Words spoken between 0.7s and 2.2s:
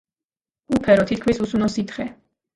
უფერო თითქმის უსუნო სითხე.